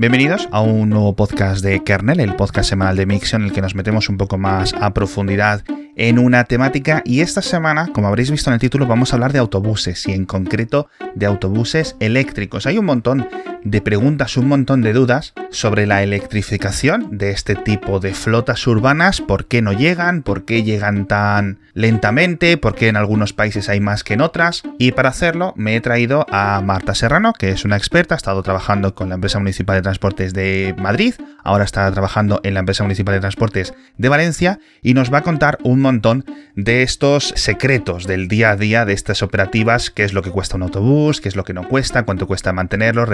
[0.00, 3.60] Bienvenidos a un nuevo podcast de Kernel, el podcast semanal de Mixon, en el que
[3.60, 5.62] nos metemos un poco más a profundidad
[5.94, 9.34] en una temática y esta semana, como habréis visto en el título, vamos a hablar
[9.34, 12.64] de autobuses y en concreto de autobuses eléctricos.
[12.64, 13.28] Hay un montón
[13.64, 19.20] de preguntas, un montón de dudas sobre la electrificación de este tipo de flotas urbanas,
[19.20, 23.80] por qué no llegan, por qué llegan tan lentamente, por qué en algunos países hay
[23.80, 24.62] más que en otras.
[24.78, 28.42] Y para hacerlo me he traído a Marta Serrano, que es una experta, ha estado
[28.42, 32.84] trabajando con la empresa municipal de transportes de Madrid, ahora está trabajando en la empresa
[32.84, 36.24] municipal de transportes de Valencia y nos va a contar un montón
[36.54, 40.56] de estos secretos del día a día de estas operativas, qué es lo que cuesta
[40.56, 43.04] un autobús, qué es lo que no cuesta, cuánto cuesta mantenerlo,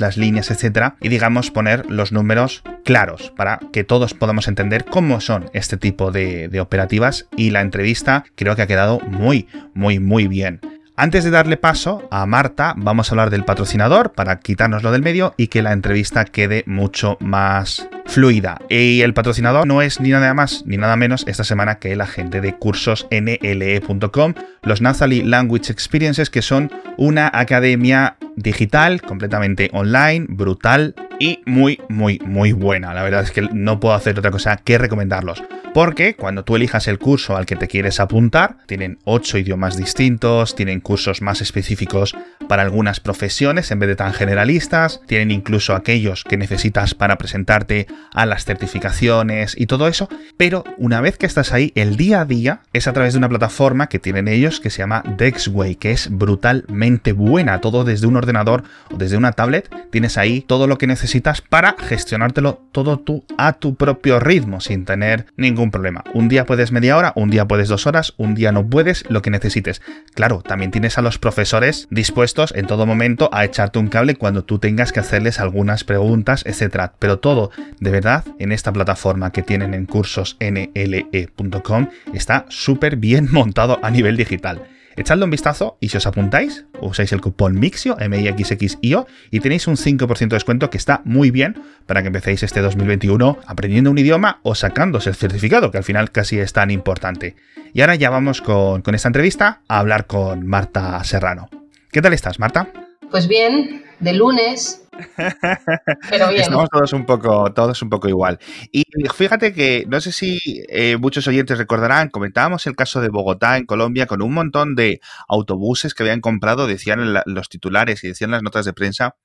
[0.00, 5.20] las líneas, etcétera, y digamos poner los números claros para que todos podamos entender cómo
[5.20, 9.98] son este tipo de, de operativas y la entrevista creo que ha quedado muy, muy,
[9.98, 10.60] muy bien.
[10.98, 15.34] Antes de darle paso a Marta, vamos a hablar del patrocinador para quitárnoslo del medio
[15.36, 18.58] y que la entrevista quede mucho más fluida.
[18.68, 22.06] Y el patrocinador no es ni nada más ni nada menos esta semana que la
[22.06, 30.26] gente de cursos nle.com, los Nazali Language Experiences, que son una academia digital, completamente online,
[30.28, 32.94] brutal y muy, muy, muy buena.
[32.94, 35.42] La verdad es que no puedo hacer otra cosa que recomendarlos.
[35.74, 40.54] Porque cuando tú elijas el curso al que te quieres apuntar, tienen 8 idiomas distintos,
[40.54, 42.16] tienen cursos más específicos
[42.48, 47.88] para algunas profesiones en vez de tan generalistas, tienen incluso aquellos que necesitas para presentarte
[48.12, 52.24] a las certificaciones y todo eso, pero una vez que estás ahí, el día a
[52.24, 55.92] día es a través de una plataforma que tienen ellos que se llama Dexway, que
[55.92, 60.78] es brutalmente buena, todo desde un ordenador o desde una tablet, tienes ahí todo lo
[60.78, 66.04] que necesitas para gestionártelo todo tú a tu propio ritmo, sin tener ningún problema.
[66.14, 69.22] Un día puedes media hora, un día puedes dos horas, un día no puedes, lo
[69.22, 69.82] que necesites.
[70.14, 74.44] Claro, también tienes a los profesores dispuestos en todo momento a echarte un cable cuando
[74.44, 76.94] tú tengas que hacerles algunas preguntas, etcétera.
[76.98, 77.50] Pero todo,
[77.86, 83.92] de verdad, en esta plataforma que tienen en cursos nle.com está súper bien montado a
[83.92, 84.66] nivel digital.
[84.96, 89.76] Echadle un vistazo y si os apuntáis, usáis el cupón MIXIO, M-I-X-X-I-O, y tenéis un
[89.76, 94.40] 5% de descuento que está muy bien para que empecéis este 2021 aprendiendo un idioma
[94.42, 97.36] o sacándose el certificado, que al final casi es tan importante.
[97.72, 101.50] Y ahora ya vamos con esta entrevista a hablar con Marta Serrano.
[101.92, 102.68] ¿Qué tal estás, Marta?
[103.12, 104.82] Pues bien, de lunes,
[106.10, 106.42] pero bien.
[106.42, 108.38] Estamos todos un poco, todos un poco igual.
[108.72, 108.84] Y
[109.14, 113.66] fíjate que no sé si eh, muchos oyentes recordarán, comentábamos el caso de Bogotá en
[113.66, 118.42] Colombia con un montón de autobuses que habían comprado, decían los titulares y decían las
[118.42, 119.16] notas de prensa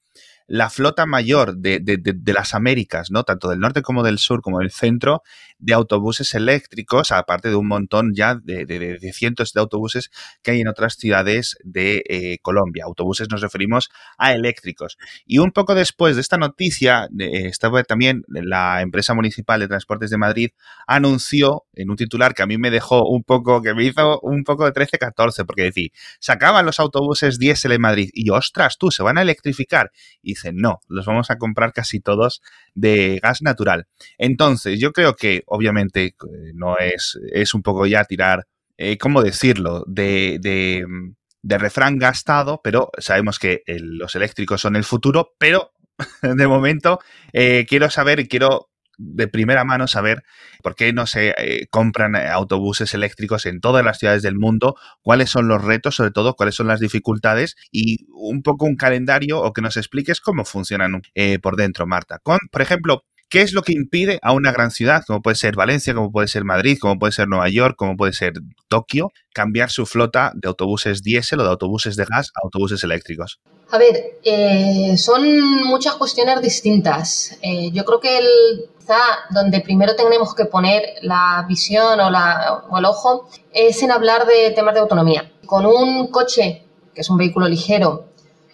[0.51, 3.23] la flota mayor de, de, las Américas, ¿no?
[3.23, 5.23] Tanto del norte como del sur, como del centro,
[5.59, 10.11] de autobuses eléctricos, aparte de un montón ya de, cientos de autobuses
[10.43, 12.83] que hay en otras ciudades de eh, Colombia.
[12.85, 14.97] Autobuses nos referimos a eléctricos.
[15.25, 20.17] Y un poco después de esta noticia, estaba también la empresa municipal de transportes de
[20.17, 20.49] Madrid
[20.85, 24.43] anunció en un titular que a mí me dejó un poco, que me hizo un
[24.43, 25.87] poco de 13-14, porque decía,
[26.19, 29.91] sacaban los autobuses diésel en Madrid y ostras, tú, se van a electrificar.
[30.53, 32.41] No, los vamos a comprar casi todos
[32.73, 33.87] de gas natural.
[34.17, 36.15] Entonces, yo creo que obviamente eh,
[36.53, 38.47] no es, es un poco ya tirar,
[38.77, 40.85] eh, ¿cómo decirlo?, de, de,
[41.41, 45.71] de, refrán gastado, pero sabemos que los eléctricos son el futuro, pero
[46.21, 46.99] de momento
[47.33, 50.23] eh, quiero saber y quiero de primera mano saber
[50.61, 54.75] por qué no se eh, compran eh, autobuses eléctricos en todas las ciudades del mundo,
[55.01, 59.41] cuáles son los retos, sobre todo cuáles son las dificultades y un poco un calendario
[59.41, 62.19] o que nos expliques cómo funcionan eh, por dentro, Marta.
[62.19, 65.55] Con, por ejemplo, ¿Qué es lo que impide a una gran ciudad, como puede ser
[65.55, 68.33] Valencia, como puede ser Madrid, como puede ser Nueva York, como puede ser
[68.67, 73.39] Tokio, cambiar su flota de autobuses diésel o de autobuses de gas a autobuses eléctricos?
[73.69, 77.37] A ver, eh, son muchas cuestiones distintas.
[77.41, 78.25] Eh, yo creo que el,
[79.29, 84.73] donde primero tenemos que poner la visión o el ojo es en hablar de temas
[84.73, 85.31] de autonomía.
[85.45, 88.07] Con un coche, que es un vehículo ligero,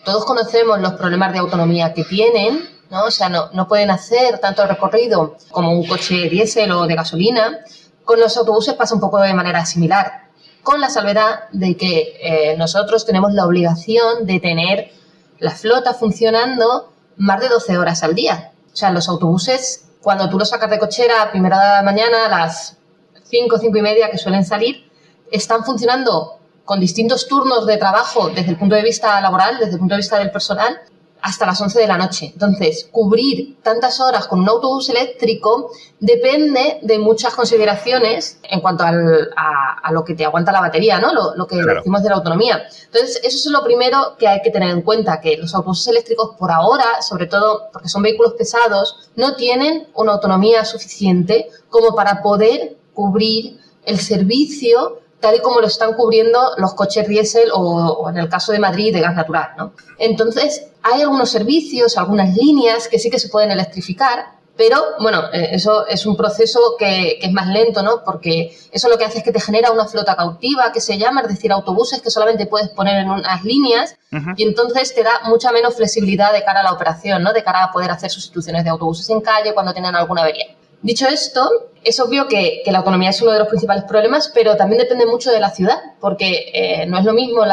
[0.05, 3.05] todos conocemos los problemas de autonomía que tienen, ¿no?
[3.05, 7.59] O sea, no, pueden hacer tanto recorrido como un coche diésel o de gasolina.
[8.03, 10.29] Con los autobuses pasa un poco de manera similar,
[10.63, 14.91] con la salvedad de que eh, nosotros tenemos la obligación de tener
[15.39, 18.51] la flota funcionando más de 12 horas al día.
[18.71, 22.25] O sea, los autobuses, cuando tú los sacas de cochera a primera de la mañana,
[22.25, 22.77] a las
[23.23, 24.89] 5, 5 y media que suelen salir,
[25.31, 29.79] están funcionando con distintos turnos de trabajo desde el punto de vista laboral, desde el
[29.79, 30.79] punto de vista del personal,
[31.21, 32.31] hasta las 11 de la noche.
[32.33, 39.91] Entonces, cubrir tantas horas con un autobús eléctrico depende de muchas consideraciones en cuanto a,
[39.91, 41.11] lo que te aguanta la batería, ¿no?
[41.13, 42.63] Lo, que decimos de la autonomía.
[42.85, 46.35] Entonces, eso es lo primero que hay que tener en cuenta, que los autobuses eléctricos
[46.37, 52.21] por ahora, sobre todo porque son vehículos pesados, no tienen una autonomía suficiente como para
[52.21, 58.17] poder cubrir el servicio tal y como lo están cubriendo los coches diésel o, en
[58.17, 59.49] el caso de Madrid de gas natural.
[59.57, 59.73] ¿no?
[59.97, 65.49] Entonces, hay algunos servicios, algunas líneas que sí que se pueden electrificar, pero bueno, eh,
[65.51, 68.03] eso es un proceso que, es más lento, ¿no?
[68.03, 71.21] Porque eso lo que hace es que te genera una flota cautiva que se llama,
[71.21, 73.95] es decir, autobuses que solamente puedes poner en unas líneas
[74.35, 77.33] y entonces te da mucha menos flexibilidad de cara a la operación, ¿no?
[77.33, 80.47] De cara a poder hacer sustituciones de autobuses en calle cuando tienen alguna avería.
[80.81, 84.79] Dicho esto, es obvio que, la autonomía es uno de los principales problemas, pero también
[84.79, 87.43] depende mucho de la ciudad, porque eh, no es lo mismo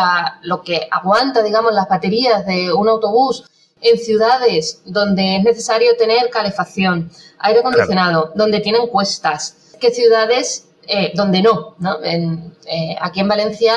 [0.42, 3.44] lo que aguanta, digamos, las baterías de un autobús
[3.81, 11.12] en ciudades donde es necesario tener calefacción, aire acondicionado, donde tienen cuestas, que ciudades eh,
[11.14, 11.76] donde no.
[12.02, 13.75] Eh, aquí en Valencia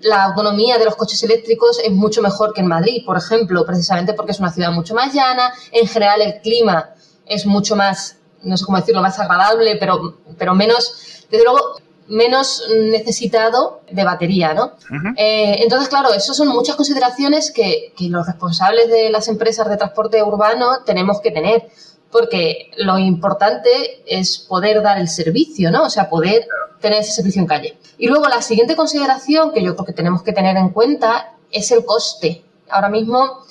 [0.00, 4.12] la autonomía de los coches eléctricos es mucho mejor que en Madrid, por ejemplo, precisamente
[4.12, 6.90] porque es una ciudad mucho más llana, en general el clima
[7.26, 11.76] es mucho más no sé cómo decirlo, más agradable, pero, pero menos, desde luego,
[12.08, 14.72] menos necesitado de batería, ¿no?
[15.16, 20.22] Eh, entonces, claro, eso son muchas consideraciones que, los responsables de las empresas de transporte
[20.22, 21.68] urbano tenemos que tener,
[22.10, 25.84] porque lo importante es poder dar el servicio, ¿no?
[25.84, 26.46] O sea, poder
[26.80, 27.78] tener ese servicio en calle.
[27.98, 31.70] Y luego la siguiente consideración que yo creo que tenemos que tener en cuenta es
[31.70, 32.44] el coste.
[32.70, 33.44] Ahora mismo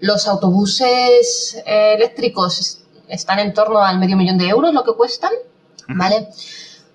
[0.00, 5.32] los autobuses eh, eléctricos están en torno al medio millón de euros lo que cuestan,
[5.88, 6.28] ¿vale?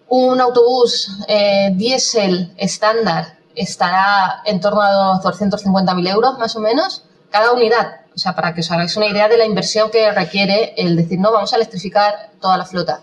[0.09, 7.04] Un autobús eh, diésel estándar estará en torno a los 250.000 euros más o menos
[7.30, 8.01] cada unidad.
[8.15, 11.19] O sea, para que os hagáis una idea de la inversión que requiere el decir,
[11.19, 13.01] no, vamos a electrificar toda la flota.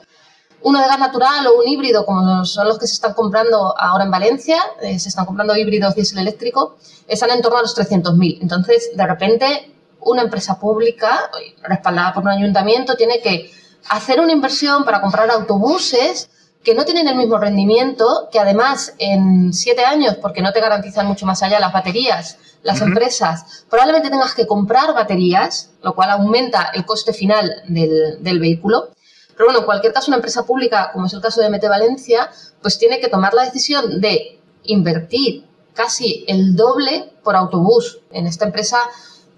[0.62, 4.04] Uno de gas natural o un híbrido, como son los que se están comprando ahora
[4.04, 8.38] en Valencia, eh, se están comprando híbridos diésel eléctrico, están en torno a los 300.000.
[8.40, 9.73] Entonces, de repente,
[10.06, 11.30] una empresa pública,
[11.62, 13.50] respaldada por un ayuntamiento, tiene que
[13.88, 16.30] hacer una inversión para comprar autobuses
[16.62, 21.06] que no tienen el mismo rendimiento, que además en siete años, porque no te garantizan
[21.06, 26.70] mucho más allá las baterías, las empresas, probablemente tengas que comprar baterías, lo cual aumenta
[26.72, 28.88] el coste final del, del, vehículo.
[29.36, 32.30] Pero bueno, en cualquier caso, una empresa pública, como es el caso de Mete Valencia,
[32.62, 38.00] pues tiene que tomar la decisión de invertir casi el doble por autobús.
[38.10, 38.78] En esta empresa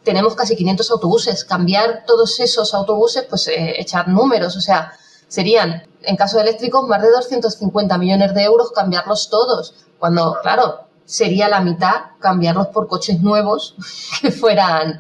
[0.07, 1.45] tenemos casi 500 autobuses.
[1.45, 4.93] Cambiar todos esos autobuses, pues eh, echar números, o sea,
[5.27, 10.87] serían, en caso de eléctricos, más de 250 millones de euros cambiarlos todos, cuando, claro,
[11.05, 13.75] sería la mitad cambiarlos por coches nuevos
[14.23, 14.97] que fueran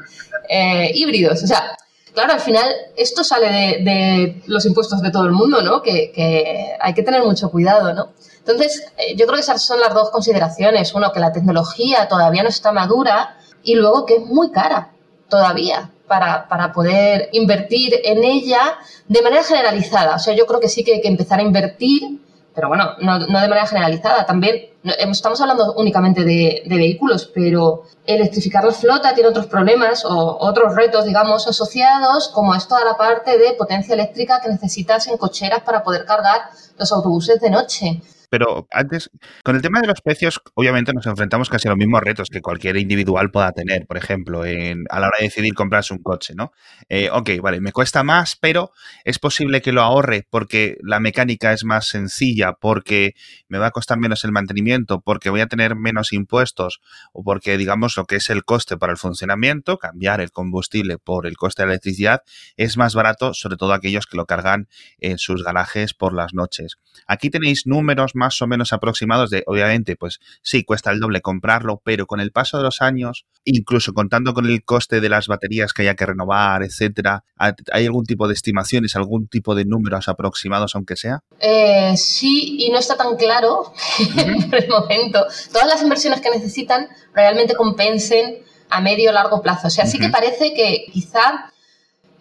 [0.49, 1.45] eh, híbridos.
[1.45, 1.77] O sea,
[2.13, 3.47] claro, al final esto sale
[3.85, 5.83] de, los impuestos de todo el mundo, ¿no?
[5.83, 8.09] Que, que, hay que tener mucho cuidado, ¿no?
[8.39, 10.93] Entonces, eh, yo creo que esas son las dos consideraciones.
[10.95, 14.91] Uno, que la tecnología todavía no está madura y luego que es muy cara
[15.29, 18.79] todavía para, para, poder invertir en ella
[19.09, 20.17] de manera generalizada.
[20.17, 22.21] O sea, yo creo que sí que hay que empezar a invertir,
[22.55, 24.25] pero bueno, no, no de manera generalizada.
[24.25, 24.71] También
[25.11, 30.75] estamos hablando únicamente de, de, vehículos, pero electrificar la flota tiene otros problemas o otros
[30.75, 35.63] retos, digamos, asociados, como es toda la parte de potencia eléctrica que necesitas en cocheras
[35.63, 38.03] para poder cargar los autobuses de noche.
[38.31, 39.11] Pero antes,
[39.43, 42.41] con el tema de los precios, obviamente nos enfrentamos casi a los mismos retos que
[42.41, 46.35] cualquier individual pueda tener, por ejemplo, en, a la hora de decidir comprarse un coche,
[46.35, 46.53] ¿no?
[46.89, 48.73] Eh, ok, vale, me cuesta más, pero
[49.05, 53.15] es posible que lo ahorre porque la mecánica es más sencilla, porque
[53.49, 56.81] me va a costar menos el mantenimiento, porque voy a tener menos impuestos
[57.13, 61.27] o porque, digamos, lo que es el coste para el funcionamiento, cambiar el combustible por
[61.27, 62.23] el coste de la electricidad,
[62.57, 66.79] es más barato, sobre todo aquellos que lo cargan en sus garajes por las noches.
[67.07, 71.81] Aquí tenéis números más o menos aproximados de, obviamente, pues sí, cuesta el doble comprarlo,
[71.85, 75.73] pero con el paso de los años, incluso contando con el coste de las baterías
[75.73, 80.75] que haya que renovar, etcétera, ¿hay algún tipo de estimaciones, algún tipo de números aproximados,
[80.75, 81.21] aunque sea?
[81.41, 83.73] Eh, sí, y no está tan claro
[84.51, 85.25] por el momento.
[85.53, 88.39] Todas las inversiones que necesitan realmente compensen
[88.71, 89.69] a medio o largo plazo.
[89.69, 91.53] O sea, sí que parece que quizá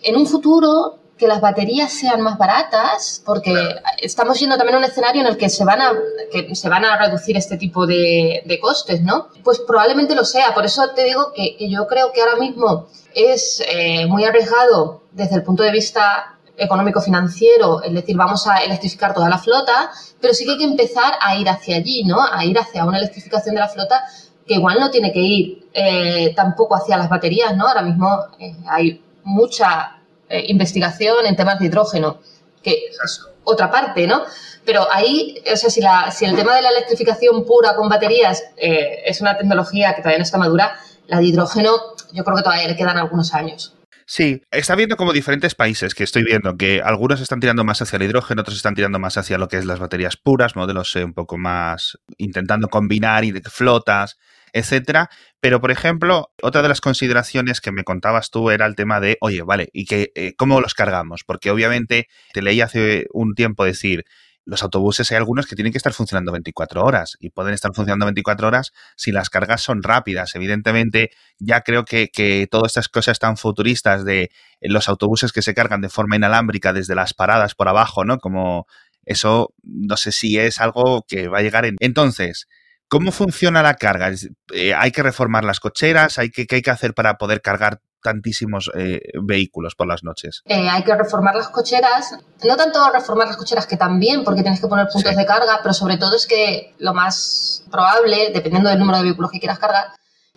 [0.01, 3.53] en un futuro que las baterías sean más baratas, porque
[4.01, 5.93] estamos yendo también a un escenario en el que se van a,
[6.31, 9.27] que se van a reducir este tipo de, costes, ¿no?
[9.43, 10.53] Pues probablemente lo sea.
[10.53, 15.35] Por eso te digo que, yo creo que ahora mismo es eh, muy arriesgado desde
[15.35, 19.91] el punto de vista económico-financiero, es decir, vamos a electrificar toda la flota,
[20.21, 22.17] pero sí que hay que empezar a ir hacia allí, ¿no?
[22.21, 24.03] A ir hacia una electrificación de la flota
[24.45, 27.67] que igual no tiene que ir eh, tampoco hacia las baterías, ¿no?
[27.67, 29.94] Ahora mismo eh, hay mucha
[30.29, 32.19] eh, investigación en temas de hidrógeno,
[32.63, 34.23] que es otra parte, ¿no?
[34.65, 38.43] Pero ahí, o sea, si, la, si el tema de la electrificación pura con baterías
[38.57, 41.71] es una tecnología que todavía no está madura, la de hidrógeno
[42.13, 43.75] yo creo que todavía le quedan algunos años.
[44.07, 47.97] Sí, está viendo como diferentes países que estoy viendo que algunos están tirando más hacia
[47.97, 51.13] el hidrógeno, otros están tirando más hacia lo que es las baterías puras, modelos un
[51.13, 54.19] poco más intentando combinar y flotas,
[54.55, 55.09] etcétera.
[55.41, 59.17] Pero, por ejemplo, otra de las consideraciones que me contabas tú era el tema de,
[59.19, 61.23] oye, vale, ¿y que, eh, cómo los cargamos?
[61.25, 64.05] Porque obviamente te leí hace un tiempo decir,
[64.45, 68.05] los autobuses hay algunos que tienen que estar funcionando 24 horas y pueden estar funcionando
[68.05, 70.35] 24 horas si las cargas son rápidas.
[70.35, 74.31] Evidentemente, ya creo que, que todas estas cosas tan futuristas de
[74.61, 78.19] los autobuses que se cargan de forma inalámbrica desde las paradas por abajo, ¿no?
[78.19, 78.67] Como
[79.03, 81.75] eso, no sé si es algo que va a llegar en...
[81.79, 82.47] Entonces,
[82.87, 84.11] ¿Cómo funciona la carga?
[84.53, 86.19] Eh, ¿Hay que reformar las cocheras?
[86.19, 90.43] ¿Hay que, ¿Qué hay que hacer para poder cargar tantísimos eh, vehículos por las noches?
[90.45, 94.61] Eh, hay que reformar las cocheras, no tanto reformar las cocheras que también, porque tienes
[94.61, 98.77] que poner puntos de carga, pero sobre todo es que lo más probable, dependiendo del
[98.77, 99.87] número de vehículos que quieras cargar,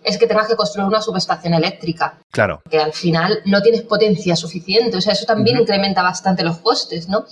[0.05, 2.19] es que tengas que construir una subestación eléctrica.
[2.31, 2.63] Claro.
[2.71, 4.97] Que al final no tienes potencia suficiente.
[4.97, 7.25] O sea, eso también incrementa bastante los costes, ¿no?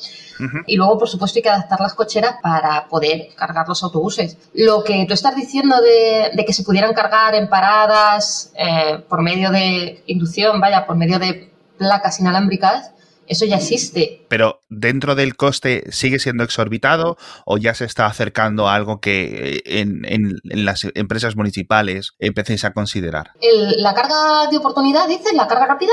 [0.66, 4.36] Y luego, por supuesto, hay que adaptar las cocheras para poder cargar los autobuses.
[4.52, 9.50] Lo que tú estás diciendo de, que se pudieran cargar en paradas eh, por medio
[9.50, 12.92] de inducción, vaya, por medio de placas inalámbricas,
[13.26, 14.24] eso ya existe.
[14.28, 19.62] Pero dentro del coste sigue siendo exorbitado o ya se está acercando a algo que
[19.64, 23.32] eh, en, las empresas municipales empecéis a considerar.
[23.78, 25.92] la carga de oportunidad, dices, la carga rápida,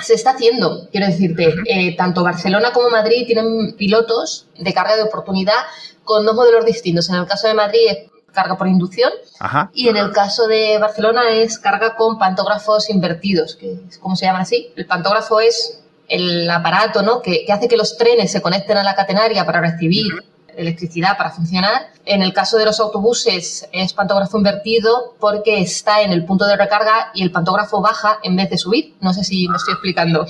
[0.00, 0.88] se está haciendo.
[0.90, 5.54] Quiero decirte, eh, tanto Barcelona como Madrid tienen pilotos de carga de oportunidad
[6.04, 7.08] con dos modelos distintos.
[7.08, 9.12] En el caso de Madrid es carga por inducción
[9.72, 14.26] y en el caso de Barcelona es carga con pantógrafos invertidos, que es como se
[14.26, 14.72] llama así.
[14.76, 15.79] El pantógrafo es
[16.10, 17.22] el aparato ¿no?
[17.22, 20.12] que, hace que los trenes se conecten a la catenaria para recibir
[20.56, 21.92] electricidad para funcionar.
[22.04, 26.56] En el caso de los autobuses es pantógrafo invertido porque está en el punto de
[26.56, 28.96] recarga y el pantógrafo baja en vez de subir.
[29.00, 30.26] No sé si me estoy explicando.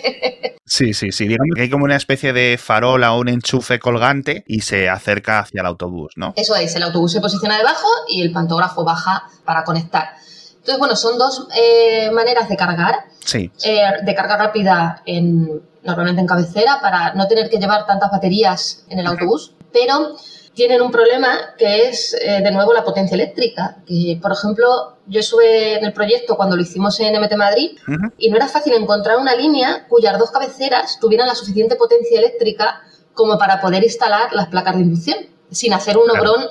[0.64, 1.28] sí, sí, sí.
[1.28, 5.40] Digamos que hay como una especie de farola o un enchufe colgante y se acerca
[5.40, 6.32] hacia el autobús, ¿no?
[6.36, 10.14] Eso es, el autobús se posiciona debajo y el pantógrafo baja para conectar.
[10.60, 13.04] Entonces, bueno, son dos eh, maneras de cargar.
[13.24, 13.50] Sí.
[13.64, 18.84] Eh, de carga rápida en, normalmente en cabecera para no tener que llevar tantas baterías
[18.88, 20.16] en el autobús, pero
[20.54, 23.78] tienen un problema que es, eh, de nuevo, la potencia eléctrica.
[23.86, 27.78] Que, por ejemplo, yo estuve en el proyecto cuando lo hicimos en MT Madrid
[28.18, 32.82] y no era fácil encontrar una línea cuyas dos cabeceras tuvieran la suficiente potencia eléctrica
[33.14, 35.18] como para poder instalar las placas de inducción,
[35.50, 36.46] sin hacer un obrón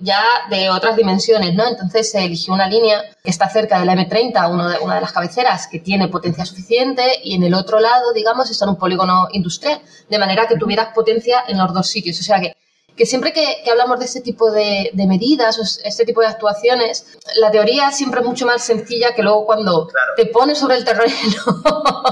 [0.00, 1.66] ya de otras dimensiones, ¿no?
[1.66, 5.00] Entonces se eligió una línea que está cerca de la M30, uno de, una de
[5.00, 8.76] las cabeceras, que tiene potencia suficiente, y en el otro lado, digamos, está en un
[8.76, 12.18] polígono industrial, de manera que tuvieras potencia en los dos sitios.
[12.20, 12.56] O sea que
[12.96, 17.50] que siempre que, hablamos de este tipo de, medidas o este tipo de actuaciones, la
[17.50, 21.12] teoría siempre es mucho más sencilla que luego cuando te pones sobre el terreno.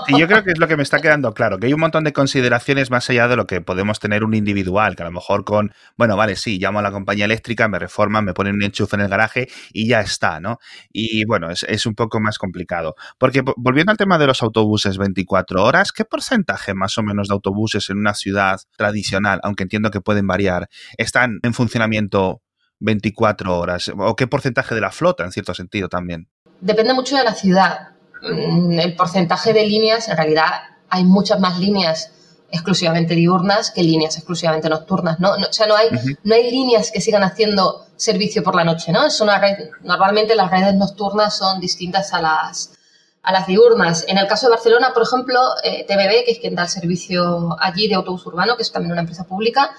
[0.08, 2.04] Y yo creo que es lo que me está quedando claro, que hay un montón
[2.04, 5.44] de consideraciones más allá de lo que podemos tener un individual, que a lo mejor
[5.44, 8.96] con, bueno, vale, sí, llamo a la compañía eléctrica, me reforman, me ponen un enchufe
[8.96, 10.58] en el garaje y ya está, ¿no?
[10.92, 12.94] Y bueno, es, es un poco más complicado.
[13.18, 17.34] Porque volviendo al tema de los autobuses 24 horas, ¿qué porcentaje más o menos de
[17.34, 22.42] autobuses en una ciudad tradicional, aunque entiendo que pueden variar, están en funcionamiento
[22.80, 23.90] 24 horas?
[23.96, 26.28] ¿O qué porcentaje de la flota, en cierto sentido, también?
[26.60, 27.90] Depende mucho de la ciudad.
[28.22, 30.50] Mm, el porcentaje de líneas, en realidad
[30.88, 32.10] hay muchas más líneas
[32.50, 35.32] exclusivamente diurnas que líneas exclusivamente nocturnas, ¿no?
[35.32, 35.88] o sea, no hay,
[36.22, 39.04] no hay líneas que sigan haciendo servicio por la noche, ¿no?
[39.04, 42.74] Es una red, normalmente las redes nocturnas son distintas a las,
[43.22, 44.04] a las diurnas.
[44.06, 47.56] En el caso de Barcelona, por ejemplo, eh, TBB, que es quien da el servicio
[47.60, 49.74] allí de autobús urbano, que es también una empresa pública,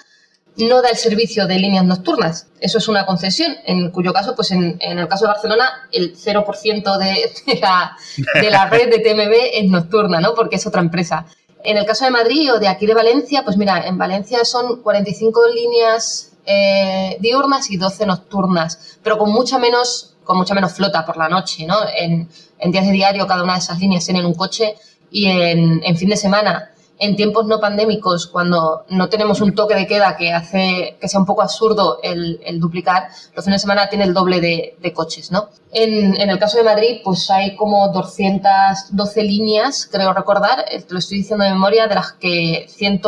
[0.58, 2.48] no da el servicio de líneas nocturnas.
[2.60, 6.98] Eso es una concesión, en cuyo caso, pues en, el caso de Barcelona, el 0%
[6.98, 7.98] de, de, la,
[8.42, 10.34] de la red de TMB es nocturna, ¿no?
[10.34, 11.26] Porque es otra empresa.
[11.64, 14.82] En el caso de Madrid o de aquí de Valencia, pues mira, en Valencia son
[14.82, 21.06] 45 líneas eh, diurnas y 12 nocturnas, pero con mucha menos con mucha menos flota
[21.06, 21.78] por la noche, ¿no?
[21.96, 24.76] En, en días de diario cada una de esas líneas tienen un coche
[25.12, 29.76] y en, en fin de semana en tiempos no pandémicos, cuando no tenemos un toque
[29.76, 33.90] de queda que hace que sea un poco absurdo el, duplicar, los fines de semana
[33.90, 35.50] tiene el doble de, coches, ¿no?
[35.72, 41.00] En, el caso de Madrid, pues hay como 212 líneas, creo recordar, eh, te lo
[41.00, 43.02] estoy diciendo de memoria, de las que 100,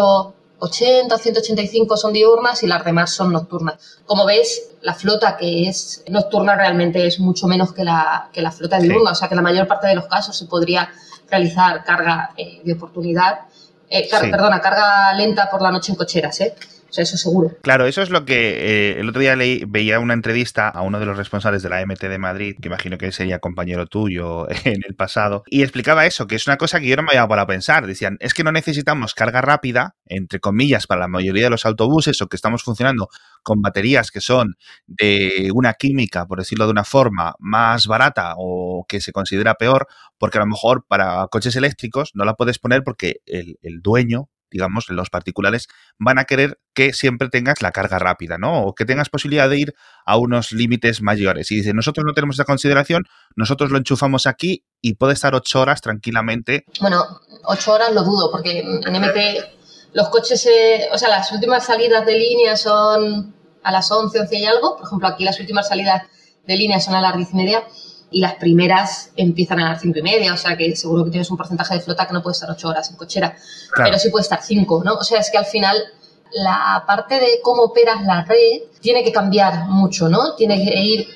[0.59, 3.99] 80 o 185 son diurnas y las demás son nocturnas.
[4.05, 8.51] Como ves, la flota que es nocturna realmente es mucho menos que la, que la
[8.51, 10.89] flota diurna, o sea que la mayor parte de los casos se podría
[11.29, 13.39] realizar carga eh, de oportunidad,
[13.89, 16.55] eh, perdona, carga lenta por la noche en cocheras, ¿eh?
[16.95, 17.55] Eso seguro.
[17.61, 20.99] Claro, eso es lo que eh, el otro día leí, veía una entrevista a uno
[20.99, 24.81] de los responsables de la MT de Madrid, que imagino que sería compañero tuyo en
[24.87, 27.45] el pasado, y explicaba eso, que es una cosa que yo no me había para
[27.45, 27.87] pensar.
[27.87, 32.21] Decían, es que no necesitamos carga rápida, entre comillas, para la mayoría de los autobuses,
[32.21, 33.09] o que estamos funcionando
[33.43, 38.85] con baterías que son de una química, por decirlo de una forma, más barata o
[38.87, 42.83] que se considera peor, porque a lo mejor para coches eléctricos no la puedes poner
[42.83, 48.37] porque el dueño digamos, los particulares, van a querer que siempre tengas la carga rápida,
[48.37, 48.63] ¿no?
[48.63, 49.73] O que tengas posibilidad de ir
[50.05, 51.51] a unos límites mayores.
[51.51, 53.03] Y dice, nosotros no tenemos esa consideración,
[53.35, 56.65] nosotros lo enchufamos aquí y puede estar ocho horas tranquilamente.
[56.79, 57.03] Bueno,
[57.45, 59.57] ocho horas lo dudo, porque en MT
[59.93, 60.47] los coches,
[60.91, 64.77] o sea, las últimas salidas de línea son a las 11, 11 y algo.
[64.77, 66.03] Por ejemplo, aquí las últimas salidas
[66.45, 67.63] de línea son a las 10 y media
[68.09, 71.29] y las primeras empiezan a las cinco y media, o sea que seguro que tienes
[71.29, 73.35] un porcentaje de flota que no puede estar ocho horas en cochera,
[73.75, 74.93] pero sí puede estar cinco, ¿no?
[74.95, 75.77] O sea, es que al final
[76.31, 80.35] la parte de cómo operas la red tiene que cambiar mucho, ¿no?
[80.35, 81.07] Tiene que ir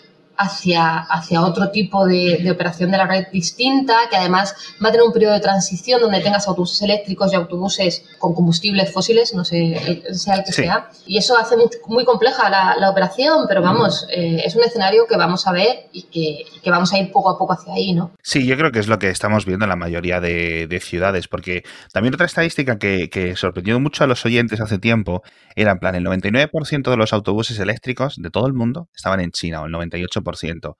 [0.41, 5.05] hacia, hacia otro tipo de, operación de la red distinta, que además va a tener
[5.05, 10.01] un periodo de transición donde tengas autobuses eléctricos y autobuses con combustibles fósiles, no sé,
[10.13, 10.89] sea el que sea.
[11.05, 11.55] Y eso hace
[11.87, 16.03] muy, compleja la, operación, pero vamos, eh, es un escenario que vamos a ver y
[16.03, 18.11] que, vamos a ir poco a poco hacia ahí, ¿no?
[18.21, 21.63] Sí, yo creo que es lo que estamos viendo en la mayoría de, ciudades, porque
[21.93, 25.21] también otra estadística que, que sorprendió mucho a los oyentes hace tiempo
[25.55, 29.31] era en plan, el 99% de los autobuses eléctricos de todo el mundo estaban en
[29.31, 30.30] China, o el 98%.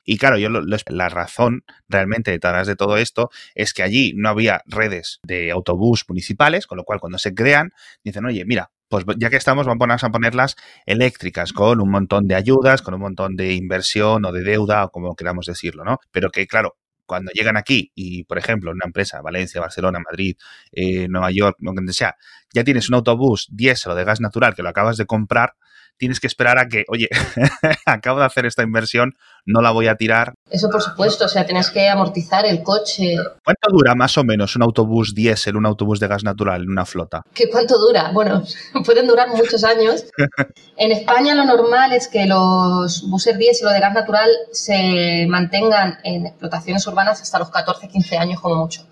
[0.03, 4.61] Y claro, yo la razón realmente detrás de todo esto es que allí no había
[4.65, 7.71] redes de autobús municipales, con lo cual cuando se crean,
[8.03, 12.35] dicen, oye, mira, pues ya que estamos, vamos a ponerlas eléctricas, con un montón de
[12.35, 15.99] ayudas, con un montón de inversión o de deuda, o como queramos decirlo, ¿no?
[16.11, 20.35] Pero que, claro, cuando llegan aquí y, por ejemplo, una empresa, Valencia, Barcelona, Madrid,
[20.71, 22.15] eh, Nueva York, donde sea,
[22.53, 25.55] ya tienes un autobús diésel o de gas natural que lo acabas de comprar,
[25.97, 27.09] tienes que esperar a que, oye,
[27.85, 29.13] acabo de hacer esta inversión,
[29.45, 30.33] no la voy a tirar.
[30.49, 33.15] Eso por supuesto, o sea, tienes que amortizar el coche.
[33.43, 36.85] ¿Cuánto dura más o menos un autobús diésel, un autobús de gas natural en una
[36.85, 37.23] flota?
[37.33, 38.11] ¿Qué cuánto dura?
[38.13, 38.43] Bueno,
[38.85, 40.05] pueden durar muchos años.
[40.77, 45.99] En España lo normal es que los buses diésel o de gas natural se mantengan
[46.03, 48.87] en explotaciones urbanas hasta los 14, 15 años como mucho.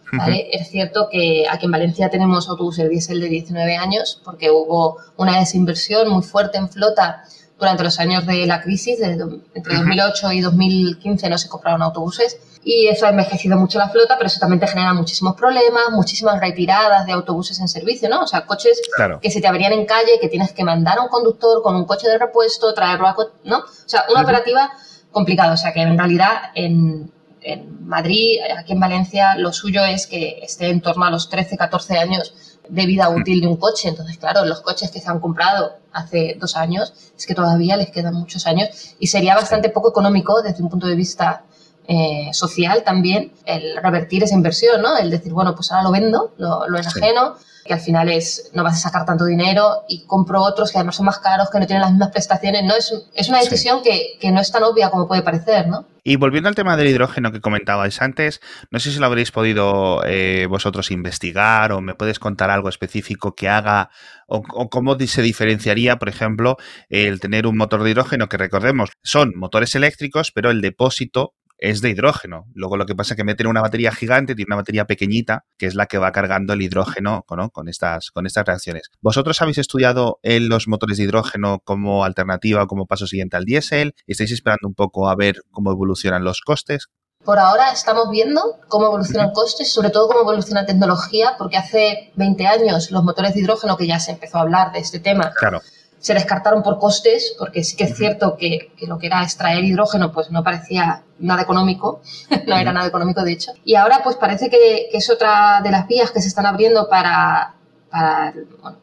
[0.52, 5.40] Es cierto que aquí en Valencia tenemos autobuses diésel de 19 años porque hubo una
[5.40, 7.24] desinversión muy fuerte en flota
[7.60, 12.88] durante los años de la crisis, entre 2008 y 2015 no se compraron autobuses y
[12.88, 17.06] eso ha envejecido mucho la flota, pero eso también te genera muchísimos problemas, muchísimas retiradas
[17.06, 18.22] de autobuses en servicio, ¿no?
[18.22, 18.82] O sea, coches
[19.22, 21.86] que se te abrían en calle, que tienes que mandar a un conductor con un
[21.86, 23.16] coche de repuesto, traerlo a...
[23.44, 23.58] ¿no?
[23.60, 24.72] O sea, una operativa
[25.12, 30.08] complicada, o sea, que en realidad en, en Madrid, aquí en Valencia, lo suyo es
[30.08, 33.90] que esté en torno a los 13, 14 años de vida útil de un coche.
[33.90, 37.92] Entonces, claro, los coches que se han comprado hace dos años, es que todavía les
[37.92, 41.44] quedan muchos años y sería bastante poco económico desde un punto de vista
[41.92, 44.96] eh, social también el revertir esa inversión, ¿no?
[44.96, 47.36] El decir, bueno, pues ahora lo vendo, lo, lo enajeno
[47.70, 50.96] que al final es no vas a sacar tanto dinero y compro otros que además
[50.96, 52.64] son más caros, que no tienen las mismas prestaciones.
[52.64, 55.86] No es, es una decisión que, que, no es tan obvia como puede parecer, ¿no?
[56.04, 60.04] Y volviendo al tema del hidrógeno que comentabais antes, no sé si lo habréis podido
[60.06, 63.92] eh, vosotros investigar o me puedes contar algo específico que haga
[64.28, 66.58] o, o, cómo se diferenciaría, por ejemplo,
[66.90, 71.82] el tener un motor de hidrógeno que recordemos son motores eléctricos, pero el depósito es
[71.82, 72.46] de hidrógeno.
[72.54, 75.66] Luego lo que pasa es que meten una batería gigante, tiene una batería pequeñita, que
[75.66, 78.90] es la que va cargando el hidrógeno con, estas, con estas reacciones.
[79.02, 83.46] ¿Vosotros habéis estudiado en los motores de hidrógeno como alternativa o como paso siguiente al
[83.46, 83.94] diésel?
[84.08, 86.88] ¿Estáis esperando un poco a ver cómo evolucionan los costes?
[87.24, 92.48] Por ahora estamos viendo cómo evolucionan costes, sobre todo cómo evoluciona tecnología, porque hace 20
[92.48, 95.62] años los motores de hidrógeno, que ya se empezó a hablar de este tema, claro
[96.00, 100.12] se descartaron por costes, porque sí que es cierto que, lo que era extraer hidrógeno
[100.12, 102.02] pues no parecía nada económico,
[102.48, 103.52] no era nada económico de hecho.
[103.66, 107.56] Y ahora pues parece que, es otra de las vías que se están abriendo para,
[107.90, 108.34] para,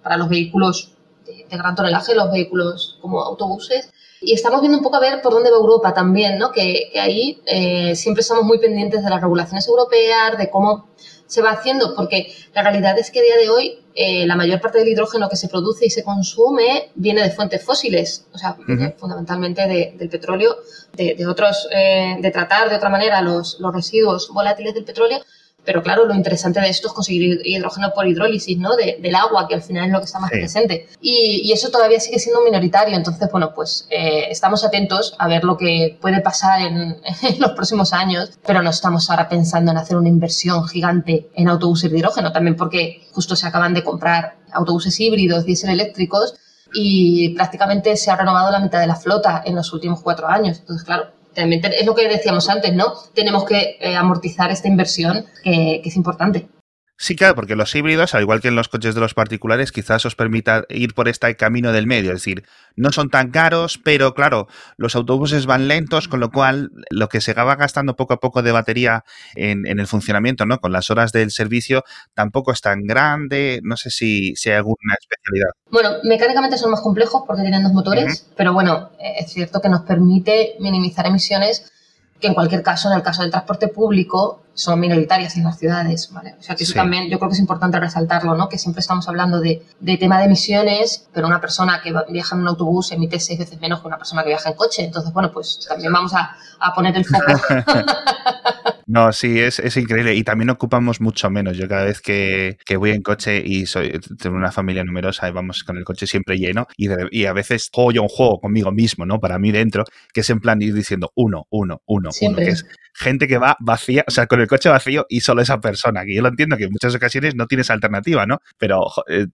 [0.02, 0.92] para los vehículos
[1.24, 3.90] de, gran tonelaje, los vehículos como autobuses.
[4.20, 6.50] Y estamos viendo un poco a ver por dónde va Europa también, ¿no?
[6.50, 10.88] que, ahí eh, siempre estamos muy pendientes de las regulaciones europeas, de cómo
[11.26, 14.60] se va haciendo, porque la realidad es que a día de hoy eh, la mayor
[14.60, 18.56] parte del hidrógeno que se produce y se consume viene de fuentes fósiles, o sea,
[18.98, 20.56] fundamentalmente del petróleo,
[20.92, 25.20] de, otros, eh, de tratar de otra manera los, los residuos volátiles del petróleo,
[25.66, 28.76] pero claro, lo interesante de esto es conseguir hidrógeno por hidrólisis, ¿no?
[28.76, 30.88] del agua, que al final es lo que está más presente.
[31.00, 35.56] Y, eso todavía sigue siendo minoritario, entonces, bueno, pues eh, estamos atentos a ver lo
[35.56, 36.96] que puede pasar en,
[37.38, 41.90] los próximos años, pero no estamos ahora pensando en hacer una inversión gigante en autobuses
[41.90, 46.34] de hidrógeno, también porque justo se acaban de comprar autobuses híbridos, diésel eléctricos,
[46.74, 50.58] y prácticamente se ha renovado la mitad de la flota en los últimos cuatro años.
[50.58, 52.94] Entonces, claro, también es lo que decíamos antes, ¿no?
[53.14, 56.48] Tenemos que eh, amortizar esta inversión que es importante.
[56.98, 60.06] Sí, claro, porque los híbridos, al igual que en los coches de los particulares, quizás
[60.06, 62.12] os permita ir por este camino del medio.
[62.12, 66.70] Es decir, no son tan caros, pero claro, los autobuses van lentos, con lo cual
[66.88, 69.04] lo que se va gastando poco a poco de batería
[69.34, 70.58] en, el funcionamiento, ¿no?
[70.58, 73.60] Con las horas del servicio, tampoco es tan grande.
[73.62, 75.50] No sé si, si hay alguna especialidad.
[75.70, 79.82] Bueno, mecánicamente son más complejos porque tienen dos motores, pero bueno, es cierto que nos
[79.82, 81.70] permite minimizar emisiones
[82.18, 86.10] que en cualquier caso, en el caso del transporte público, son minoritarias en las ciudades,
[86.12, 86.34] ¿vale?
[86.38, 88.48] O sea, que eso también yo creo que es importante resaltarlo, ¿no?
[88.48, 92.40] Que siempre estamos hablando de, de, tema de emisiones, pero una persona que viaja en
[92.40, 94.84] un autobús emite seis veces menos que una persona que viaja en coche.
[94.84, 97.26] Entonces, bueno, pues también vamos a, a poner el foco.
[98.86, 100.14] no, sí, es, es, increíble.
[100.14, 101.58] Y también ocupamos mucho menos.
[101.58, 105.32] Yo cada vez que, que, voy en coche y soy tengo una familia numerosa y
[105.32, 108.72] vamos con el coche siempre lleno, y, y a veces juego yo un juego conmigo
[108.72, 109.20] mismo, ¿no?
[109.20, 112.64] Para mí dentro, que es en plan ir diciendo uno, uno, uno, uno, que es
[112.96, 116.14] gente que va vacía, o sea, con el coche vacío y solo esa persona, que
[116.14, 118.40] yo lo entiendo que en muchas ocasiones no tienes alternativa, ¿no?
[118.58, 119.26] Pero eh,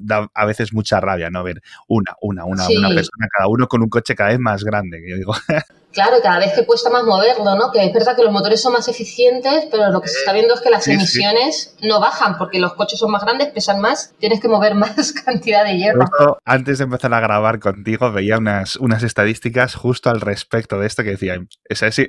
[0.00, 1.42] da a veces mucha rabia, ¿no?
[1.44, 5.00] Ver una, una, una, una persona, cada uno con un coche cada vez más grande,
[5.00, 5.34] que yo digo.
[5.92, 7.72] Claro, cada vez que cuesta más moverlo, ¿no?
[7.72, 10.54] Que es verdad que los motores son más eficientes, pero lo que se está viendo
[10.54, 14.40] es que las emisiones no bajan porque los coches son más grandes, pesan más, tienes
[14.40, 16.04] que mover más cantidad de hierro.
[16.44, 21.02] antes de empezar a grabar contigo, veía unas, unas estadísticas justo al respecto de esto
[21.02, 21.48] que decían,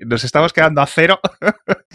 [0.05, 1.19] nos estamos quedando a cero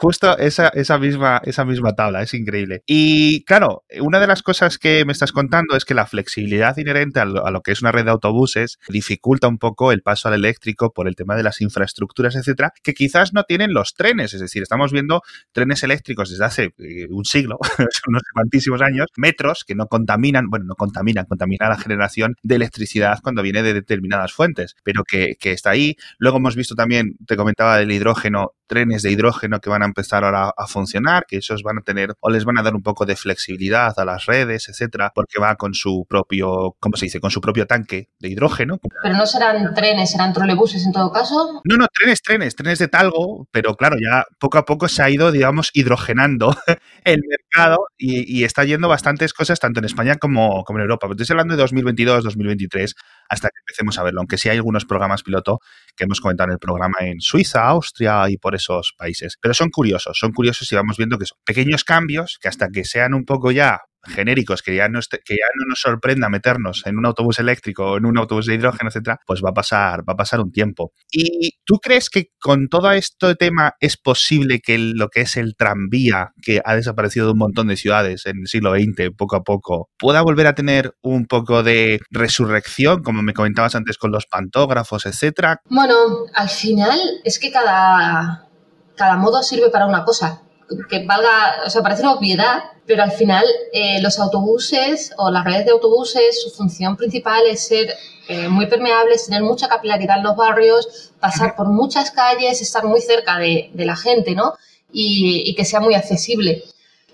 [0.00, 2.82] justo esa, esa, misma, esa misma tabla, es increíble.
[2.86, 7.20] Y claro, una de las cosas que me estás contando es que la flexibilidad inherente
[7.20, 10.92] a lo, que es una red de autobuses dificulta un poco el paso al eléctrico
[10.92, 14.34] por el tema de las infraestructuras, etcétera, que quizás no tienen los trenes.
[14.34, 17.58] Es decir, estamos viendo trenes eléctricos desde hace eh, un siglo,
[18.08, 23.18] unos cuantísimos años, metros que no contaminan, bueno, no contaminan, contamina la generación de electricidad
[23.22, 25.96] cuando viene de determinadas fuentes, pero que, está ahí.
[26.18, 30.24] Luego hemos visto también, te comentaba del hidrógeno, trenes de hidrógeno que van a empezar
[30.24, 33.04] ahora a funcionar, que esos van a tener o les van a dar un poco
[33.04, 37.20] de flexibilidad a las redes, etcétera, porque va con su propio, ¿cómo se dice?
[37.20, 38.80] Con su propio tanque de hidrógeno.
[39.02, 41.60] Pero no serán trenes, serán trolebuses en todo caso.
[41.64, 45.10] No, no, trenes, trenes, trenes de talgo, pero claro, ya poco a poco se ha
[45.10, 46.56] ido, digamos, hidrogenando
[47.04, 51.08] el mercado y, está yendo bastantes cosas tanto en España como, como en Europa.
[51.08, 52.94] Pero estoy hablando de 2022, 2023,
[53.28, 55.60] hasta que empecemos a verlo, aunque sí hay algunos programas piloto
[55.96, 59.36] que hemos comentado en el programa en Suiza, Austria y por esos países.
[59.40, 62.84] Pero son curiosos, son curiosos y vamos viendo que son pequeños cambios que hasta que
[62.84, 66.98] sean un poco ya genéricos que ya no que ya no nos sorprenda meternos en
[66.98, 70.14] un autobús eléctrico o en un autobús de hidrógeno, etcétera, pues va a pasar, va
[70.14, 70.92] a pasar un tiempo.
[71.10, 75.54] ¿Y tú crees que con todo este tema es posible que lo que es el
[75.56, 79.42] tranvía, que ha desaparecido de un montón de ciudades en el siglo XX, poco a
[79.42, 84.26] poco, pueda volver a tener un poco de resurrección, como me comentabas antes con los
[84.26, 85.60] pantógrafos, etcétera?
[85.66, 85.94] Bueno,
[86.34, 88.48] al final es que cada,
[88.96, 90.42] cada modo sirve para una cosa
[90.88, 95.44] que valga, o sea, parece una obviedad, pero al final eh, los autobuses o las
[95.44, 97.94] redes de autobuses, su función principal es ser
[98.28, 103.00] eh, muy permeables, tener mucha capilaridad en los barrios, pasar por muchas calles, estar muy
[103.00, 104.54] cerca de, la gente, ¿no?
[104.92, 106.64] Y, que sea muy accesible.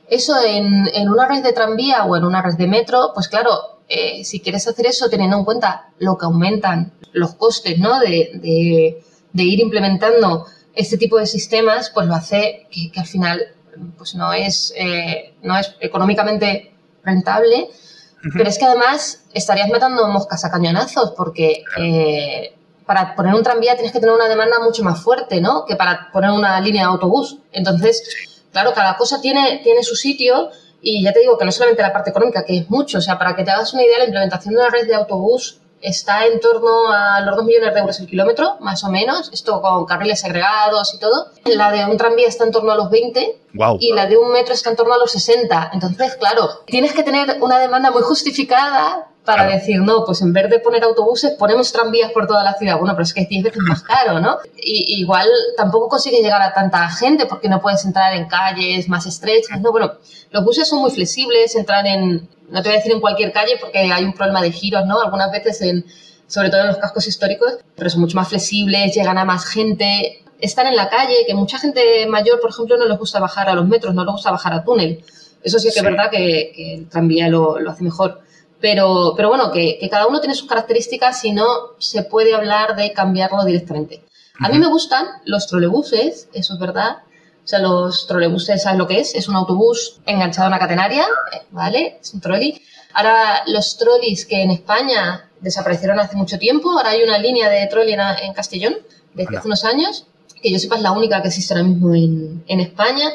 [0.08, 3.50] Eso en, una red de tranvía o en una red de metro, pues claro,
[3.88, 8.00] eh, si quieres hacer eso teniendo en cuenta lo que aumentan los costes, ¿no?
[8.00, 10.46] de ir implementando
[10.78, 13.40] este tipo de sistemas pues lo hace que, al final
[13.96, 17.68] pues no es, eh, no es económicamente rentable,
[18.32, 22.54] pero es que además estarías matando moscas a cañonazos porque eh,
[22.86, 25.64] para poner un tranvía tienes que tener una demanda mucho más fuerte, ¿no?
[25.64, 27.38] Que para poner una línea de autobús.
[27.52, 28.02] Entonces,
[28.52, 31.92] claro, cada cosa tiene, tiene su sitio y ya te digo que no solamente la
[31.92, 34.54] parte económica, que es mucho, o sea, para que te hagas una idea, la implementación
[34.54, 38.06] de una red de autobús está en torno a los 2 millones de euros el
[38.06, 41.28] kilómetro, más o menos, esto con carriles agregados y todo.
[41.44, 43.40] La de un tranvía está en torno a los 20
[43.80, 45.70] y la de un metro está en torno a los 60.
[45.72, 50.48] Entonces, claro, tienes que tener una demanda muy justificada para decir, no, pues en vez
[50.48, 52.78] de poner autobuses, ponemos tranvías por toda la ciudad.
[52.78, 54.38] Bueno, pero es que es 10 veces más caro, ¿no?
[54.56, 59.04] Y, igual tampoco consigue llegar a tanta gente porque no puedes entrar en calles más
[59.04, 59.70] estrechas, ¿no?
[59.70, 59.92] Bueno,
[60.30, 63.56] los buses son muy flexibles, entrar en, no te voy a decir en cualquier calle
[63.60, 65.00] porque hay un problema de giros, ¿no?
[65.00, 65.84] Algunas veces en,
[66.26, 70.24] sobre todo en los cascos históricos, pero son mucho más flexibles, llegan a más gente.
[70.38, 73.54] están en la calle, que mucha gente mayor, por ejemplo, no les gusta bajar a
[73.54, 75.04] los metros, no les gusta bajar a túnel.
[75.42, 78.20] Eso sí que es verdad que, el tranvía lo, lo, hace mejor.
[78.60, 81.46] Pero, pero bueno, que, que, cada uno tiene sus características y no
[81.78, 84.02] se puede hablar de cambiarlo directamente.
[84.40, 86.98] A mí me gustan los trolebuses, eso es verdad.
[87.48, 89.14] O sea, los trolebuses, ¿sabes lo que es?
[89.14, 91.06] Es un autobús enganchado a una catenaria,
[91.50, 91.98] ¿vale?
[91.98, 92.60] Es un trolley.
[92.92, 97.66] Ahora, los trolleys que en España desaparecieron hace mucho tiempo, ahora hay una línea de
[97.68, 98.76] trolley en, Castellón
[99.14, 100.04] desde hace unos años,
[100.42, 103.10] que yo sepa es la única que existe ahora mismo en, en España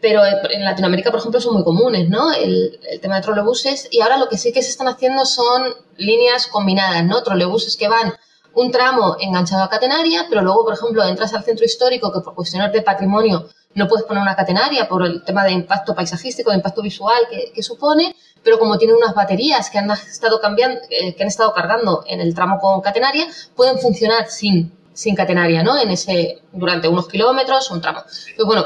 [0.00, 2.32] pero en Latinoamérica, por ejemplo, son muy comunes, ¿no?
[2.32, 3.88] El, el, tema de trolebuses.
[3.90, 7.22] Y ahora lo que sí que se están haciendo son líneas combinadas, ¿no?
[7.24, 8.14] Trolebuses que van
[8.54, 12.34] un tramo enganchado a catenaria, pero luego, por ejemplo, entras al centro histórico que por
[12.34, 16.56] cuestiones de patrimonio no puedes poner una catenaria por el tema de impacto paisajístico, de
[16.56, 17.22] impacto visual
[17.54, 21.52] que, supone, pero como tiene unas baterías que han estado cambiando, eh, que han estado
[21.52, 25.78] cargando en el tramo con catenaria, pueden funcionar sin, sin catenaria, ¿no?
[25.78, 28.02] En ese, durante unos kilómetros, un tramo.
[28.36, 28.64] Pues bueno,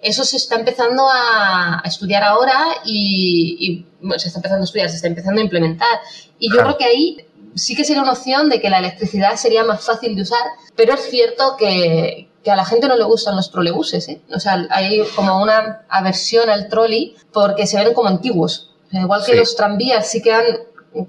[0.00, 5.08] eso se está empezando a, estudiar ahora y, se está empezando a estudiar, se está
[5.08, 6.00] empezando a implementar.
[6.38, 7.16] Y yo creo que ahí
[7.54, 10.42] sí que sería una opción de que la electricidad sería más fácil de usar,
[10.74, 14.22] pero es cierto que, a la gente no le gustan los trolebuses, ¿eh?
[14.34, 18.70] O sea, hay como una aversión al trolley porque se ven como antiguos.
[18.92, 20.44] igual que los tranvías sí que han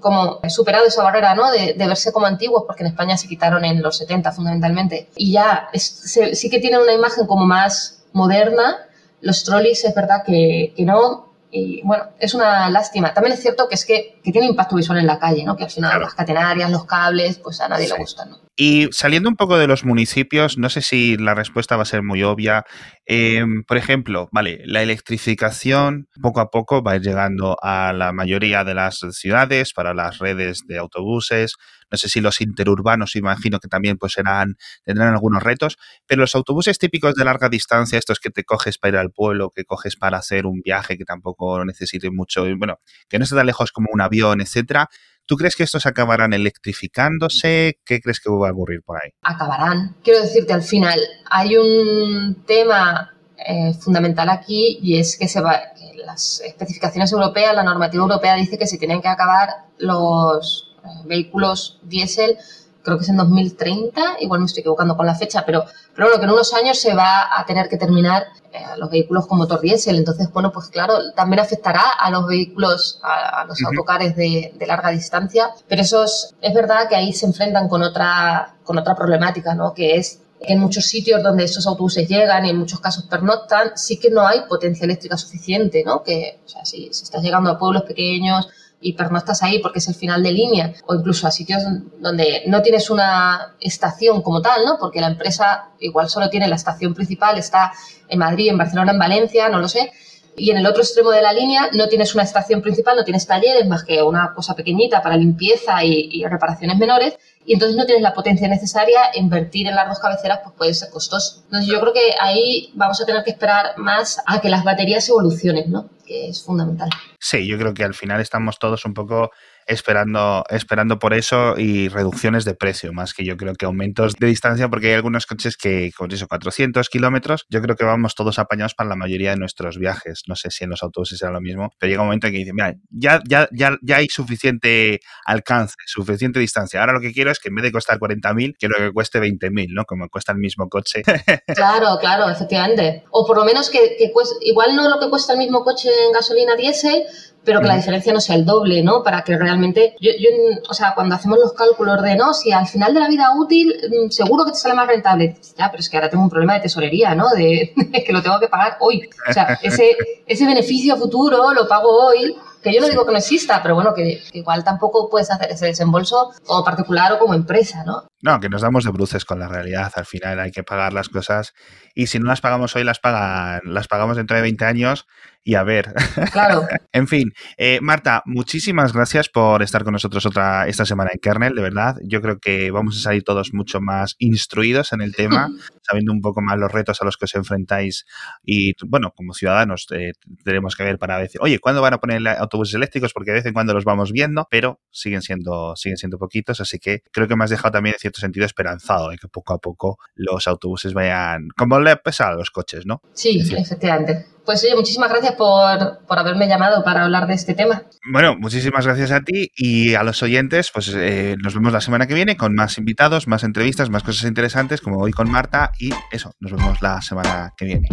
[0.00, 1.50] como superado esa barrera, ¿no?
[1.50, 5.08] De, verse como antiguos, porque en España se quitaron en los 70 fundamentalmente.
[5.16, 8.86] Y ya sí que tienen una imagen como más moderna.
[9.20, 13.12] Los trolleys es verdad que, que no, y bueno, es una lástima.
[13.12, 15.54] También es cierto que es que, tiene impacto visual en la calle, ¿no?
[15.54, 18.38] Que al final las catenarias, los cables, pues a nadie le gustan, ¿no?
[18.54, 22.02] Y saliendo un poco de los municipios, no sé si la respuesta va a ser
[22.02, 22.64] muy obvia.
[23.06, 28.12] Em, por ejemplo, vale, la electrificación poco a poco va a ir llegando a la
[28.12, 31.54] mayoría de las ciudades para las redes de autobuses.
[31.90, 36.34] No sé si los interurbanos, imagino que también pues serán, tendrán algunos retos, pero los
[36.34, 39.96] autobuses típicos de larga distancia, estos que te coges para ir al pueblo, que coges
[39.96, 43.88] para hacer un viaje que tampoco necesite mucho, bueno, que no esté tan lejos como
[43.92, 44.88] un avión, etcétera,
[45.32, 47.78] ¿Tú crees que estos acabarán electrificándose?
[47.86, 49.12] ¿Qué crees que va a ocurrir por ahí?
[49.22, 49.96] Acabarán.
[50.04, 55.58] Quiero decirte, al final hay un tema eh, fundamental aquí y es que, se va,
[55.74, 60.88] que las especificaciones europeas, la normativa europea dice que se tienen que acabar los eh,
[61.06, 62.36] vehículos diésel
[62.82, 65.64] creo que es en 2030, igual me estoy equivocando con la fecha, pero,
[65.94, 69.26] pero bueno, que en unos años se va a tener que terminar eh, los vehículos
[69.26, 69.96] con motor diésel.
[69.96, 75.50] Entonces, bueno, pues claro, también afectará a los vehículos, a, los autocares de, larga distancia,
[75.68, 79.72] pero eso es, verdad que ahí se enfrentan con otra, con otra problemática, ¿no?
[79.74, 83.72] Que es que en muchos sitios donde estos autobuses llegan y en muchos casos pernoctan,
[83.76, 86.02] sí que no hay potencia eléctrica suficiente, ¿no?
[86.02, 88.48] Que, o sea, si, si estás llegando a pueblos pequeños,
[88.82, 91.62] y estás ahí porque es el final de línea, o incluso a sitios
[92.00, 94.76] donde no tienes una estación como tal, ¿no?
[94.78, 97.72] Porque la empresa igual solo tiene la estación principal, está
[98.08, 99.92] en Madrid, en Barcelona, en Valencia, no lo sé,
[100.36, 103.26] y en el otro extremo de la línea no tienes una estación principal, no tienes
[103.26, 108.02] talleres más que una cosa pequeñita para limpieza y, reparaciones menores, y entonces no tienes
[108.02, 111.42] la potencia necesaria, invertir en las dos cabeceras pues puede ser costoso.
[111.44, 115.08] Entonces yo creo que ahí vamos a tener que esperar más a que las baterías
[115.08, 115.90] evolucionen, ¿no?
[116.06, 116.88] Que es fundamental.
[117.18, 119.30] Sí, yo creo que al final estamos todos un poco
[119.66, 124.26] esperando, esperando por eso y reducciones de precio, más que yo creo que aumentos de
[124.26, 128.38] distancia, porque hay algunos coches que con eso, 400 kilómetros, yo creo que vamos todos
[128.38, 130.22] apañados para la mayoría de nuestros viajes.
[130.26, 132.38] No sé si en los autobuses será lo mismo, pero llega un momento en que
[132.40, 136.80] dicen, mira, ya, ya, ya, ya hay suficiente alcance, suficiente distancia.
[136.80, 139.68] Ahora lo que quiero es que en vez de costar 40.000, quiero que cueste 20.000,
[139.70, 139.84] ¿no?
[139.84, 141.02] Como cuesta el mismo coche.
[141.54, 143.04] Claro, claro, efectivamente.
[143.10, 144.12] O por lo menos que, que
[144.42, 147.04] igual no lo que cuesta el mismo coche en gasolina diésel,
[147.44, 149.02] pero que la diferencia no sea el doble, ¿no?
[149.02, 150.30] Para que realmente, yo, yo,
[150.68, 153.74] o sea, cuando hacemos los cálculos de, no, si al final de la vida útil,
[153.88, 155.36] mm, seguro que te sale más rentable.
[155.58, 157.30] Ya, pero es que ahora tengo un problema de tesorería, ¿no?
[157.30, 157.74] De,
[158.06, 159.08] que lo tengo que pagar hoy.
[159.28, 163.18] O sea, ese, ese beneficio futuro lo pago hoy que yo no digo que no
[163.18, 167.82] exista, pero bueno, que, igual tampoco puedes hacer ese desembolso como particular o como empresa,
[167.84, 168.06] ¿no?
[168.22, 169.92] No, que nos damos de bruces con la realidad.
[169.96, 171.54] Al final hay que pagar las cosas
[171.94, 175.06] y si no las pagamos hoy, las, pagan, las pagamos dentro de 20 años
[175.44, 175.92] y a ver.
[176.32, 176.66] Claro.
[176.92, 181.54] en fin, eh, Marta, muchísimas gracias por estar con nosotros otra esta semana en Kernel,
[181.54, 181.96] de verdad.
[182.04, 185.48] Yo creo que vamos a salir todos mucho más instruidos en el tema,
[185.82, 188.06] sabiendo un poco más los retos a los que os enfrentáis
[188.44, 190.12] y, bueno, como ciudadanos eh,
[190.44, 193.12] tenemos que ver para decir, oye, ¿cuándo van a poner autobuses eléctricos?
[193.12, 196.78] Porque de vez en cuando los vamos viendo, pero siguen siendo, siguen siendo poquitos, así
[196.78, 199.98] que creo que me has dejado también, cierto sentido esperanzado de que poco a poco
[200.14, 203.00] los autobuses vayan como le pesa a los coches, ¿no?
[203.14, 204.26] Sí, efectivamente.
[204.44, 207.84] Pues oye, muchísimas gracias por, por, haberme llamado para hablar de este tema.
[208.10, 210.70] Bueno, muchísimas gracias a ti y a los oyentes.
[210.72, 214.28] Pues eh, nos vemos la semana que viene con más invitados, más entrevistas, más cosas
[214.28, 215.70] interesantes, como hoy con Marta.
[215.78, 217.88] Y eso, nos vemos la semana que viene.